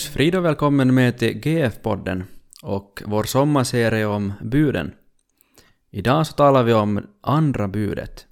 [0.00, 2.24] Guds frid och välkommen med till GF-podden
[2.62, 4.92] och vår sommarserie om buden.
[5.90, 8.26] Idag så talar vi om andra budet.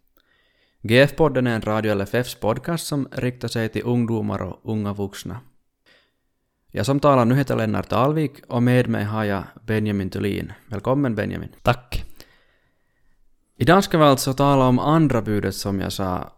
[0.83, 5.41] GF-podden är en Radio LFFs podcast som riktar sig till ungdomar och unga vuxna.
[6.71, 10.53] Jag som talar nu heter Lennart Alvik och med mig har jag Benjamin Thulin.
[10.67, 11.51] Välkommen Benjamin.
[11.63, 12.05] Tack.
[13.57, 16.33] Idag ska vi alltså tala om andra budet som jag sa.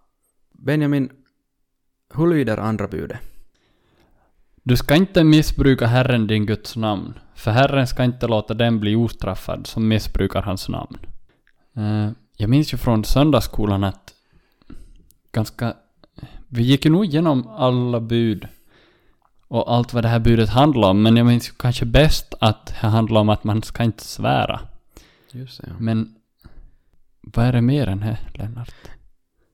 [0.52, 1.10] Benjamin,
[2.14, 3.29] hur lyder andra budet?
[4.62, 8.96] Du ska inte missbruka Herren din Guds namn, för Herren ska inte låta den bli
[8.96, 10.98] ostraffad som missbrukar hans namn.
[11.76, 14.14] Eh, jag minns ju från söndagsskolan att
[15.32, 15.74] ganska...
[16.48, 18.48] Vi gick ju nog igenom alla bud
[19.48, 22.66] och allt vad det här budet handlar om, men jag minns ju kanske bäst att
[22.66, 24.60] det handlar om att man ska inte svära.
[25.32, 25.74] Just det, ja.
[25.78, 26.14] Men
[27.20, 28.74] vad är det mer än det, Lennart?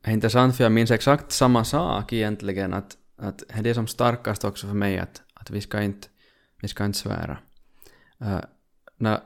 [0.04, 3.74] Det är intressant för jag minns exakt samma sak egentligen att, att det är det
[3.74, 6.08] som starkast också för mig att, att vi, ska inte,
[6.60, 7.38] vi ska inte svära.
[8.22, 8.40] Uh,
[8.96, 9.20] när,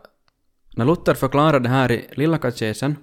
[0.77, 2.97] när Luther förklarar det här i Lilla katekesen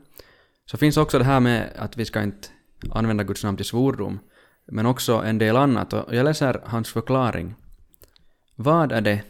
[0.66, 2.48] så finns också det här med att vi ska inte
[2.92, 4.20] använda Guds namn till svordom
[4.66, 7.56] men också en del annat och jag läser hans förklaring.
[8.56, 9.22] Vad är det?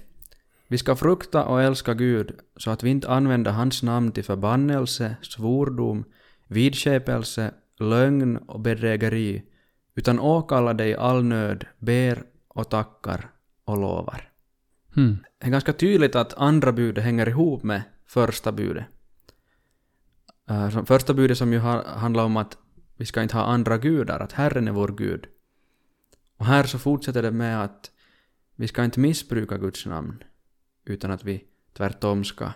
[0.68, 5.16] Vi ska frukta och älska Gud så att vi inte använder hans namn till förbannelse,
[5.22, 6.04] svordom,
[6.48, 9.44] vidskepelse, lögn och bedrägeri,
[9.98, 13.30] utan åkallar dig all nöd, ber och tackar
[13.66, 14.32] och lovar.
[14.96, 15.18] Hmm.
[15.38, 18.86] Det är ganska tydligt att andra budet hänger ihop med första budet.
[20.52, 22.58] Uh, som första budet som ju har, handlar om att
[22.98, 25.26] vi ska inte ha andra gudar, att Herren är vår Gud.
[26.38, 27.92] Och här så fortsätter det med att
[28.56, 30.24] vi ska inte missbruka Guds namn,
[30.86, 32.52] utan att vi tvärtom ska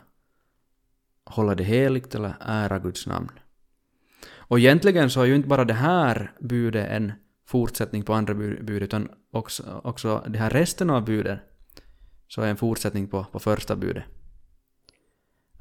[1.26, 3.32] hålla det heligt eller ära Guds namn.
[4.52, 7.14] Och egentligen så är ju inte bara det här budet en
[7.52, 11.40] fortsättning på andra bud, bud utan också, också det här resten av budet
[12.28, 14.04] så är en fortsättning på, på första budet.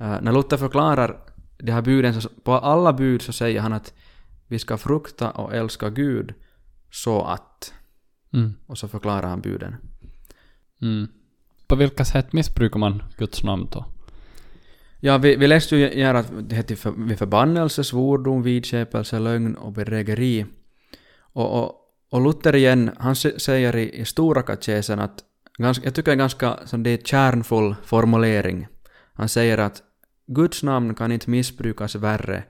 [0.00, 1.20] Uh, när Luther förklarar
[1.58, 3.94] de här buden, så på alla bud så säger han att
[4.46, 6.34] vi ska frukta och älska Gud
[6.90, 7.74] så att...
[8.32, 8.54] Mm.
[8.66, 9.76] Och så förklarar han buden.
[10.82, 11.08] Mm.
[11.66, 13.84] På vilka sätt missbrukar man Guds namn då?
[15.00, 19.54] Ja, vi, vi läste ju här att det heter för, vid förbannelse, svordom, vidskepelse, lögn
[19.54, 20.46] och bedrägeri.
[21.32, 21.79] Och, och,
[22.10, 25.24] och Luther igen, han säger i, i Stora katekesen att,
[25.58, 28.66] ganska, jag tycker det är ganska, som det är kärnfull formulering.
[29.14, 29.82] Han säger att
[30.26, 32.44] Guds namn kan inte missbrukas värre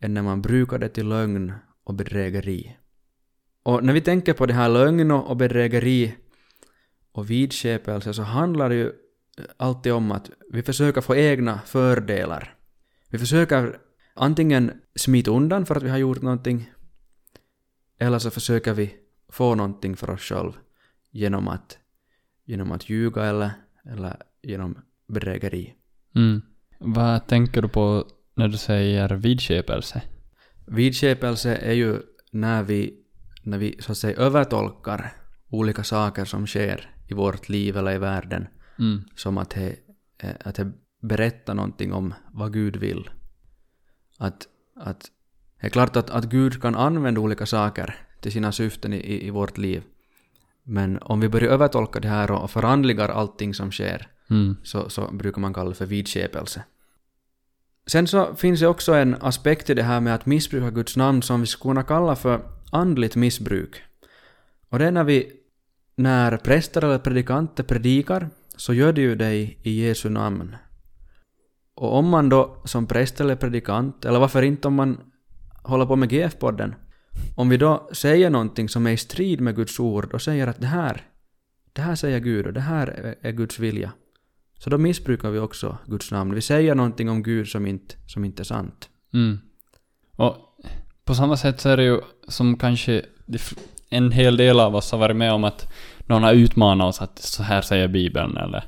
[0.00, 1.52] än när man brukar det till lögn
[1.84, 2.76] och bedrägeri.
[3.62, 6.14] Och när vi tänker på det här lögn och bedrägeri
[7.12, 8.92] och vidskepelse så handlar det ju
[9.56, 12.54] alltid om att vi försöker få egna fördelar.
[13.10, 13.78] Vi försöker
[14.14, 16.70] antingen smita undan för att vi har gjort någonting
[17.98, 18.94] eller så försöker vi
[19.28, 20.54] få någonting för oss själva
[21.10, 21.78] genom att,
[22.44, 23.50] genom att ljuga eller,
[23.84, 25.74] eller genom bedrägeri.
[26.14, 26.42] Mm.
[26.78, 30.02] Vad tänker du på när du säger vidskepelse?
[30.66, 32.94] Vidskepelse är ju när vi,
[33.42, 35.12] när vi så att säga övertolkar
[35.48, 38.46] olika saker som sker i vårt liv eller i världen
[38.78, 39.04] Mm.
[39.14, 39.76] som att det,
[40.44, 43.10] att det berättar någonting om vad Gud vill.
[44.18, 45.10] Att, att
[45.60, 49.30] det är klart att, att Gud kan använda olika saker till sina syften i, i,
[49.30, 49.82] vårt liv.
[50.62, 54.56] Men om vi börjar övertolka det här och, förandligar allting som sker Mm.
[54.62, 56.64] så, så brukar man kalla det för vidskepelse.
[57.86, 61.22] Sen så finns det också en aspekt i det här med att missbruka Guds namn
[61.22, 62.40] som vi skulle kunna kalla för
[62.72, 63.82] andligt missbruk.
[64.68, 65.32] Och det är när vi,
[65.96, 70.56] när präster eller predikanter predikar så gör de ju det i, i Jesu namn.
[71.74, 75.00] Och om man då som präst eller predikant, eller varför inte om man
[75.66, 76.74] hålla på med GF-podden,
[77.34, 80.60] om vi då säger någonting som är i strid med Guds ord och säger att
[80.60, 81.02] det här,
[81.72, 83.92] det här säger Gud och det här är, Guds vilja,
[84.58, 86.34] så då missbrukar vi också Guds namn.
[86.34, 88.88] Vi säger någonting om Gud som inte, som inte är sant.
[89.14, 89.38] Mm.
[90.16, 90.36] Och
[91.04, 93.02] på samma sätt så är det ju som kanske
[93.90, 95.72] en hel del av oss har varit med om att
[96.06, 98.64] någon har utmanat oss att så här säger Bibeln eller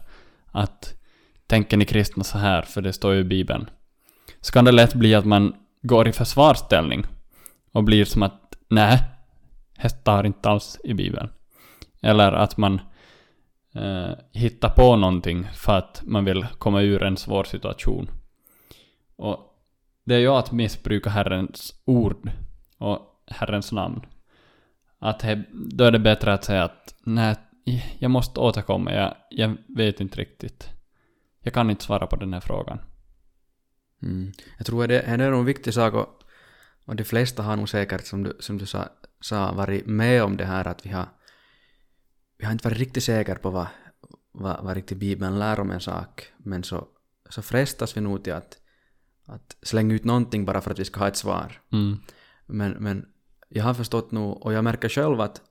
[0.46, 0.94] att
[1.46, 3.70] tänker ni kristna så här för det står ju i Bibeln.
[4.40, 5.54] Så kan det lätt bli att man
[5.88, 7.04] går i försvarsställning
[7.72, 9.02] och blir som att nej,
[9.82, 11.28] det står inte alls i Bibeln.
[12.02, 12.80] Eller att man
[13.74, 18.10] eh, hittar på någonting för att man vill komma ur en svår situation.
[19.16, 19.38] Och
[20.04, 22.30] det är ju att missbruka Herrens ord
[22.78, 24.00] och Herrens namn.
[24.98, 27.36] Att he, då är det bättre att säga att nej,
[27.98, 30.70] jag måste återkomma, jag, jag vet inte riktigt.
[31.42, 32.78] Jag kan inte svara på den här frågan.
[34.02, 34.32] Mm.
[34.56, 36.22] Jag tror att det, det är en viktig sak och,
[36.84, 38.88] och de flesta har nog säkert, som du, som du sa,
[39.20, 41.06] sa, varit med om det här att vi har,
[42.38, 43.66] vi har inte varit riktigt säkra på vad,
[44.32, 46.88] vad, vad riktigt Bibeln lär om en sak, men så,
[47.28, 48.58] så frestas vi nog till att,
[49.24, 51.60] att slänga ut någonting bara för att vi ska ha ett svar.
[51.72, 51.98] Mm.
[52.46, 53.06] Men, men
[53.48, 55.42] jag har förstått nog, och jag märker själv att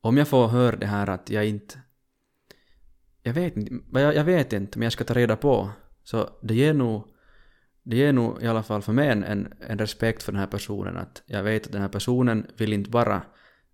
[0.00, 1.80] om jag får höra det här att jag inte...
[3.22, 5.70] Jag vet inte, jag, jag vet inte, men jag ska ta reda på.
[6.04, 7.08] Så det ger nog,
[7.86, 10.46] det ger nog i alla fall för mig en, en, en respekt för den här
[10.46, 10.96] personen.
[10.96, 13.22] Att jag vet att den här personen vill inte bara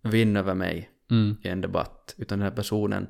[0.02, 1.36] vinna över mig Mm.
[1.42, 3.08] i en debatt, utan den här personen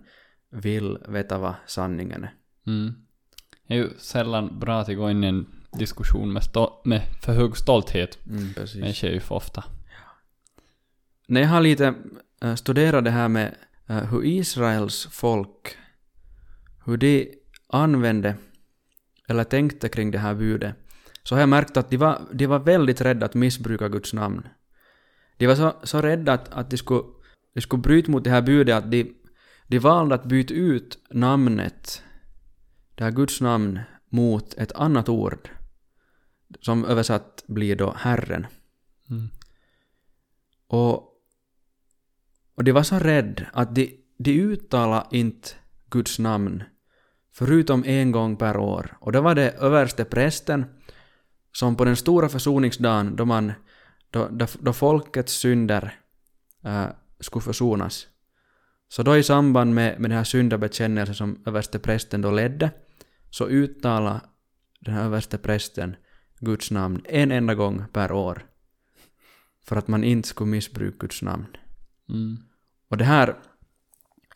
[0.50, 2.34] vill veta vad sanningen är.
[2.66, 2.94] Mm.
[3.66, 5.46] Det är ju sällan bra att gå in i en
[5.78, 6.42] diskussion med,
[6.84, 8.18] med för hög stolthet.
[8.26, 8.76] Mm, precis.
[8.76, 9.64] Men det sker ju för ofta.
[11.26, 11.94] När jag har lite
[12.42, 13.54] äh, studerat det här med
[13.88, 15.76] äh, hur Israels folk,
[16.84, 17.34] hur de
[17.68, 18.34] använde
[19.28, 20.74] eller tänkte kring det här budet,
[21.22, 24.48] så har jag märkt att de var, de var väldigt rädda att missbruka Guds namn.
[25.36, 27.02] De var så, så rädda att, att de, skulle,
[27.54, 29.14] de skulle bryta mot det här budet att de,
[29.66, 32.02] de valde att byta ut namnet,
[32.94, 35.48] det här Guds namn, mot ett annat ord,
[36.60, 38.46] som översatt blir då Herren.
[39.10, 39.28] Mm.
[40.66, 40.94] Och,
[42.54, 45.48] och de var så rädd att de, de uttalade inte
[45.90, 46.62] Guds namn
[47.32, 48.96] förutom en gång per år.
[49.00, 50.64] Och det var det överste prästen
[51.52, 53.52] som på den stora försoningsdagen då, man,
[54.10, 55.98] då, då, då folkets synder
[56.64, 56.86] äh,
[57.20, 58.06] skulle försonas.
[58.88, 62.70] Så då i samband med, med den här syndabekännelsen som överste prästen då ledde
[63.30, 64.20] så uttalade
[64.80, 65.96] den här överste prästen
[66.40, 68.46] Guds namn en enda gång per år
[69.64, 71.46] för att man inte skulle missbruka Guds namn.
[72.08, 72.38] Mm.
[72.88, 73.36] Och det här,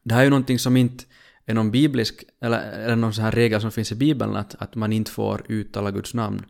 [0.03, 1.05] det här är ju någonting som inte
[1.47, 4.75] är någon biblisk, eller, eller någon sån här regel som finns i Bibeln, att, att
[4.75, 6.45] man inte får uttala Guds namn.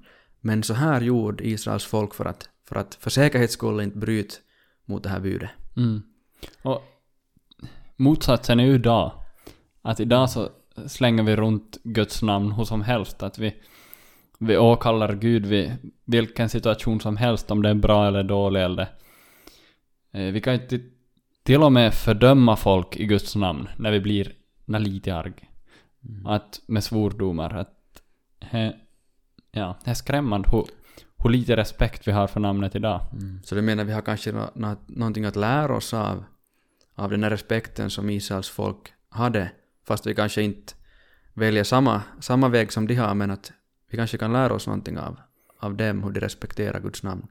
[0.46, 4.34] Men så här gjorde Israels folk för att för, att för säkerhets skull inte bryta
[4.84, 5.50] mot det här budet.
[5.76, 6.02] Mm.
[6.62, 6.82] Och
[7.96, 9.12] motsatsen är ju idag.
[9.82, 10.48] Att idag så
[10.86, 13.22] slänger vi runt Guds namn hur som helst.
[13.22, 13.54] Att vi,
[14.38, 15.72] vi åkallar Gud vid
[16.04, 18.86] vilken situation som helst, om det är bra eller dålig eller...
[20.12, 20.80] Eh, vi kan ju inte
[21.42, 24.32] till och med fördöma folk i Guds namn när vi blir
[24.64, 25.50] när lite arg.
[26.24, 27.54] Att med svordomar.
[27.54, 28.02] Att,
[28.40, 28.72] he,
[29.56, 30.64] ja, det är skrämmande hur,
[31.16, 33.00] hur lite respekt vi har för namnet idag.
[33.44, 36.24] Så du menar vi har kanske nå, nå, någonting att lära oss av,
[36.94, 39.50] av den här respekten som Israels folk hade,
[39.86, 40.72] fast vi kanske inte
[41.34, 43.52] väljer samma, samma väg som de har, men att
[43.90, 45.20] vi kanske kan lära oss någonting av,
[45.60, 47.26] av dem, hur de respekterar Guds namn.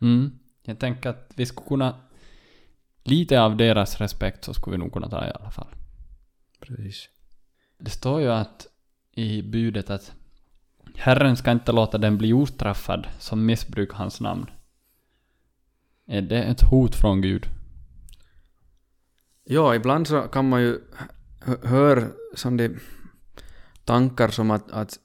[0.00, 0.38] Mm.
[0.62, 1.94] Jag tänker att vi skulle kunna...
[3.04, 5.74] Lite av deras respekt så skulle vi nog kunna ta i alla fall.
[6.60, 7.08] Precis.
[7.78, 8.66] Det står ju att
[9.12, 10.12] i budet att
[10.96, 14.50] Herren ska inte låta den bli ostraffad som missbrukar hans namn.
[16.06, 17.46] Är det ett hot från Gud?
[19.44, 20.78] Ja, ibland så kan man ju
[21.62, 22.72] höra som det
[23.84, 24.98] tankar som att, att,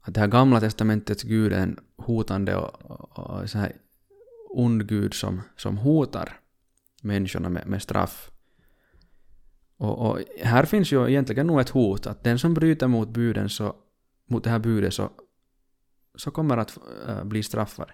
[0.00, 3.72] att det här gamla testamentets Gud är en hotande och, och, och så här
[4.50, 6.40] ond Gud som, som hotar
[7.02, 8.30] människorna med, med straff.
[9.76, 13.48] Och, och här finns ju egentligen nog ett hot att den som bryter mot buden
[13.48, 13.76] så,
[14.26, 15.10] mot det här budet så,
[16.14, 16.78] så kommer att
[17.08, 17.92] äh, bli straffade.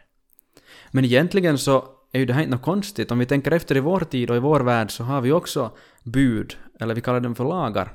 [0.91, 3.11] Men egentligen så är ju det här inte något konstigt.
[3.11, 5.77] Om vi tänker efter i vår tid och i vår värld så har vi också
[6.03, 7.93] bud, eller vi kallar dem för lagar.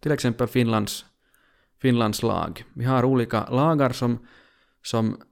[0.00, 1.04] Till exempel Finlands,
[1.78, 2.64] Finlands lag.
[2.74, 4.26] Vi har olika lagar som,
[4.82, 5.22] som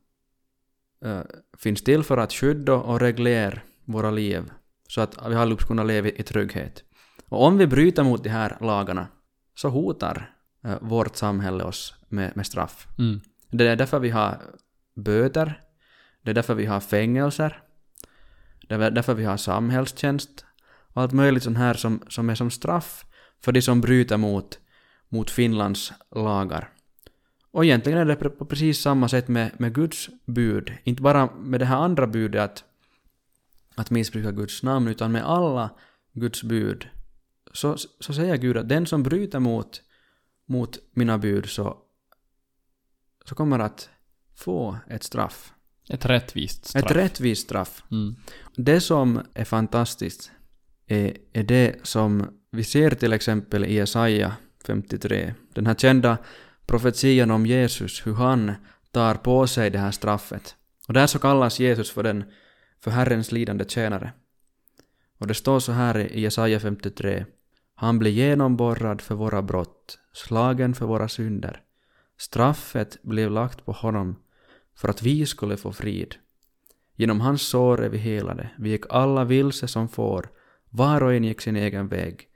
[1.05, 1.21] äh,
[1.59, 4.51] finns till för att skydda och reglera våra liv
[4.89, 6.85] så att vi alla ska kunna leva i, trygghet.
[7.29, 9.07] Och om vi bryter mot de här lagarna
[9.55, 12.87] så hotar eh, vårt samhälle oss med, med straff.
[12.99, 13.21] Mm.
[13.51, 14.43] Det är därför vi har
[14.95, 15.61] böter,
[16.23, 17.63] det är därför vi har fängelser,
[18.69, 20.45] det är därför vi har samhällstjänst
[20.97, 23.05] och allt möjligt sånt här som, som är som straff
[23.41, 24.59] för de som bryter mot,
[25.09, 26.69] mot Finlands lagar.
[27.51, 31.61] Och egentligen är det på precis samma sätt med, med Guds bud, inte bara med
[31.61, 32.65] det här andra budet att,
[33.75, 35.71] att missbruka Guds namn, utan med alla
[36.13, 36.89] Guds bud.
[37.53, 39.83] Så, så säger Gud att den som bryter mot,
[40.47, 41.79] mot mina bud så,
[43.29, 43.89] så kommer att
[44.35, 45.53] få ett straff.
[45.89, 46.85] Ett rättvist straff.
[46.85, 47.85] Ett rättvist straff.
[47.91, 48.17] Mm.
[48.57, 50.31] Det som är fantastiskt
[50.87, 55.35] är, är det som vi ser till exempel i Jesaja 53.
[55.55, 56.19] Den här kända
[56.67, 58.53] profetian om Jesus, hur han
[58.91, 60.57] tar på sig det här straffet.
[60.89, 62.25] Och där så kallas Jesus för, den,
[62.81, 64.13] för Herrens lidande tjänare.
[65.19, 67.25] Och det står så här i Jesaja 53.
[67.75, 71.63] Han blir genomborrad för våra brott, slagen för våra synder.
[72.19, 74.17] Straffet blev lagt på honom
[74.77, 76.15] för att vi skulle få frid.
[76.97, 80.29] Genom hans sår är vi helade, vi gick alla vilse som får,
[80.71, 82.29] var och en gick sin egen väg.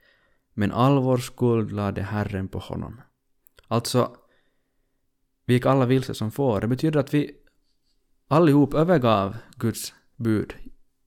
[0.53, 3.01] men all vår skuld lade Herren på honom.
[3.67, 4.15] Alltså,
[5.45, 6.61] vi gick alla vilse som får.
[6.61, 7.31] Det betyder att vi
[8.27, 10.53] allihop övergav Guds bud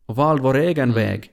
[0.06, 0.94] och valde vår egen Mm.
[0.94, 1.30] väg.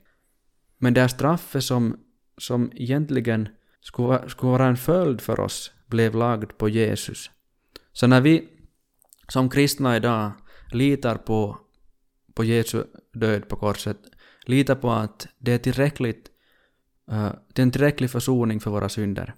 [0.77, 1.98] Men det här straffet som,
[2.38, 3.50] som egentligen
[3.81, 7.31] skulle, skulle vara en följd för oss blev lagd på Jesus.
[7.93, 8.50] Så när vi
[9.27, 10.31] som kristna idag
[10.71, 11.57] litar på,
[12.33, 12.83] på Jesu
[13.13, 13.98] död på korset,
[14.45, 16.29] litar på att det är tillräckligt,
[17.12, 19.36] eh, det är en tillräcklig försoning för våra synder,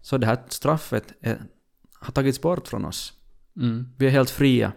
[0.00, 1.42] så det här straffet är,
[2.00, 3.12] har tagits bort från oss.
[3.56, 3.88] Mm.
[3.98, 4.72] Vi är helt fria,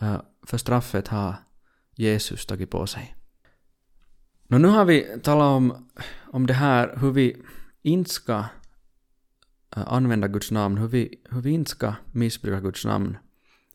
[0.00, 1.34] eh, för straffet har
[1.94, 3.16] Jesus tagit på sig.
[4.46, 5.88] Nu har vi talat om,
[6.32, 7.42] om det här hur vi
[7.82, 8.44] inte ska
[9.76, 13.16] Äh, använda Guds namn, hur vi, hur vi inte ska missbruka Guds namn.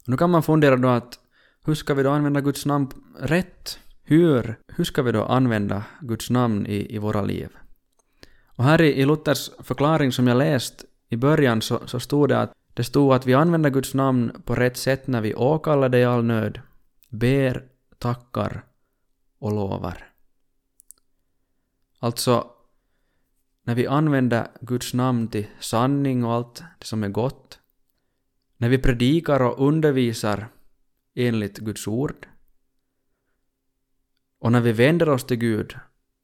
[0.06, 1.20] Nu kan man fundera då att
[1.66, 2.88] hur ska vi då använda Guds namn
[3.20, 3.80] rätt?
[4.04, 7.50] Hur, hur ska vi då använda Guds namn i, i våra liv?
[8.46, 12.42] Och här i, i Luthers förklaring som jag läst i början så, så stod det
[12.42, 16.00] att det stod att vi använder Guds namn på rätt sätt när vi åkallar det
[16.00, 16.60] i all nöd,
[17.10, 17.64] ber,
[18.00, 18.64] tackar
[19.40, 20.12] och lovar.
[22.00, 22.55] Alltså,
[23.66, 27.60] när vi använder Guds namn till sanning och allt det som är gott,
[28.58, 30.48] när vi predikar och undervisar
[31.16, 32.28] enligt Guds ord,
[34.40, 35.76] och när vi vänder oss till Gud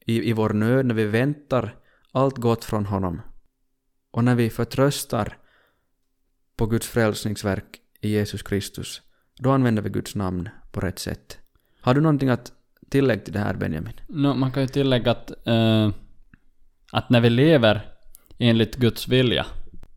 [0.05, 1.75] i, i vår nöd, när vi väntar
[2.11, 3.21] allt gott från honom,
[4.11, 5.37] och när vi förtröstar
[6.55, 9.01] på Guds frälsningsverk i Jesus Kristus,
[9.35, 11.39] då använder vi Guds namn på rätt sätt.
[11.81, 12.53] Har du någonting att
[12.89, 13.93] tillägga till det här Benjamin?
[14.07, 15.89] No, man kan ju tillägga att, uh
[16.91, 17.81] att när vi lever
[18.37, 19.45] enligt Guds vilja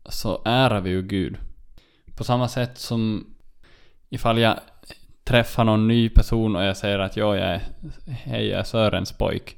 [0.05, 1.37] så ärar vi ju Gud.
[2.17, 3.33] På samma sätt som
[4.09, 4.59] ifall jag
[5.23, 7.61] träffar någon ny person och jag säger att ja, jag är,
[8.07, 9.57] hej, jag är Sörens pojk.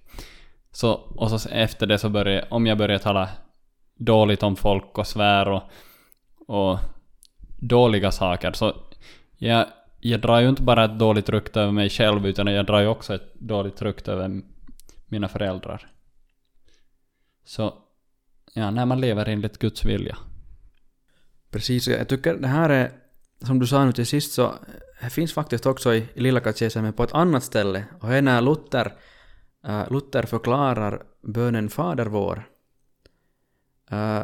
[0.72, 3.30] Så, och så efter det så börjar om jag börjar tala
[3.96, 5.64] dåligt om folk och svär och,
[6.48, 6.80] och
[7.60, 8.74] dåliga saker så
[9.38, 9.66] jag,
[10.00, 12.88] jag drar ju inte bara ett dåligt rykte över mig själv utan jag drar ju
[12.88, 14.42] också ett dåligt rykte över
[15.08, 15.88] mina föräldrar.
[17.48, 17.74] Så,
[18.54, 20.18] ja, när man lever enligt Guds vilja.
[21.52, 22.92] Precis, och jag tycker det här är,
[23.46, 24.54] som du sa nu till sist så,
[25.02, 28.22] det finns faktiskt också i, i Lilla katekesen på ett annat ställe, och det är
[28.22, 28.94] när Luther,
[29.68, 32.50] uh, Luther förklarar bönen Fader vår.
[33.92, 34.24] Uh,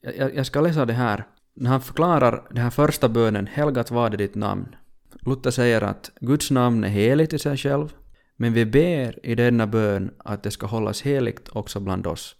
[0.00, 1.26] jag, jag ska läsa det här.
[1.54, 4.76] När han förklarar den här första bönen, Helgat var det ditt namn.
[5.20, 7.94] Luther säger att Guds namn är heligt i sig själv,
[8.36, 12.34] men vi ber i denna bön att det ska hållas heligt också bland oss.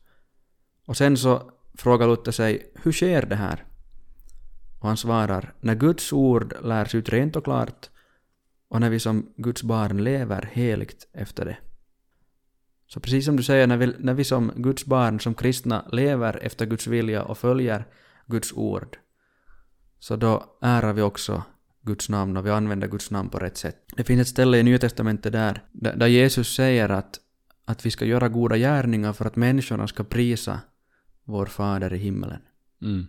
[0.88, 3.64] Och sen så frågar Luther sig, hur sker det här?
[4.78, 7.90] Och han svarar, när Guds ord lärs ut rent och klart
[8.68, 11.56] och när vi som Guds barn lever heligt efter det.
[12.86, 16.38] Så precis som du säger, när vi, när vi som Guds barn, som kristna, lever
[16.42, 17.86] efter Guds vilja och följer
[18.26, 18.98] Guds ord,
[19.98, 21.42] så då ärar vi också
[21.82, 23.76] Guds namn och vi använder Guds namn på rätt sätt.
[23.96, 27.20] Det finns ett ställe i Nya Testamentet där, där Jesus säger att,
[27.64, 30.60] att vi ska göra goda gärningar för att människorna ska prisa
[31.28, 32.40] vår Fader i himmelen.
[32.82, 33.06] Mm.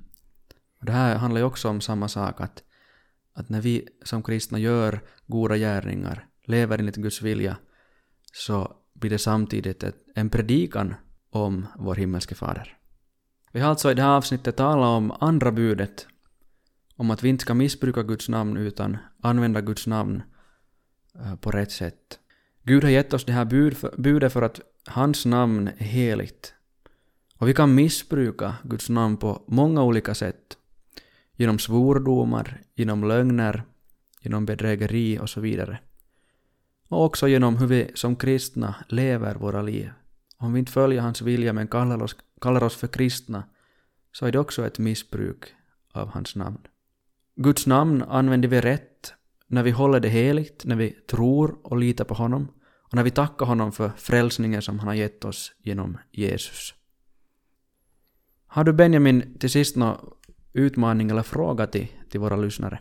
[0.79, 2.63] Och det här handlar ju också om samma sak, att,
[3.33, 7.57] att när vi som kristna gör goda gärningar, lever enligt Guds vilja,
[8.33, 10.95] så blir det samtidigt ett, en predikan
[11.29, 12.77] om vår himmelske Fader.
[13.51, 16.07] Vi har alltså i det här avsnittet talat om andra budet,
[16.95, 20.23] om att vi inte ska missbruka Guds namn utan använda Guds namn
[21.15, 22.19] eh, på rätt sätt.
[22.63, 23.45] Gud har gett oss det här
[23.97, 26.53] budet för att hans namn är heligt.
[27.39, 30.57] Och vi kan missbruka Guds namn på många olika sätt.
[31.35, 33.63] Genom svordomar, genom lögner,
[34.21, 35.79] genom bedrägeri och så vidare.
[36.87, 39.91] Och också genom hur vi som kristna lever våra liv.
[40.37, 43.43] Om vi inte följer hans vilja men kallar oss, kallar oss för kristna
[44.11, 45.45] så är det också ett missbruk
[45.93, 46.59] av hans namn.
[47.35, 49.13] Guds namn använder vi rätt
[49.47, 53.11] när vi håller det heligt, när vi tror och litar på honom och när vi
[53.11, 56.73] tackar honom för frälsningen som han har gett oss genom Jesus.
[58.51, 59.97] Har du Benjamin till sist någon
[60.53, 62.79] utmaning eller fråga till, till våra lyssnare?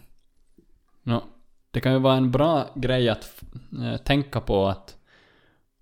[1.02, 1.24] Nå,
[1.70, 3.42] det kan ju vara en bra grej att
[3.82, 4.96] eh, tänka på att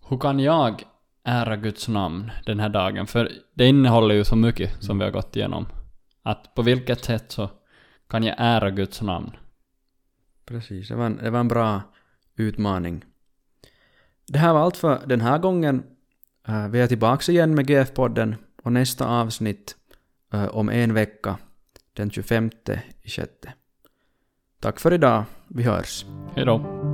[0.08, 0.82] hur kan jag
[1.24, 3.06] ära Guds namn den här dagen?
[3.06, 5.66] För det innehåller ju så mycket som vi har gått igenom.
[6.22, 7.50] Att på vilket sätt så
[8.08, 9.30] kan jag ära Guds namn?
[10.46, 11.80] Precis, det var en, det var en bra
[12.36, 13.04] utmaning.
[14.26, 15.82] Det här var allt för den här gången.
[16.48, 18.34] Eh, Vi är tillbaka igen med GF-podden
[18.66, 19.76] och nästa avsnitt
[20.32, 21.38] eh, om en vecka,
[21.92, 22.50] den 25
[23.02, 23.52] i sjätte.
[24.60, 26.04] Tack för idag, vi hörs.
[26.34, 26.85] Hej då.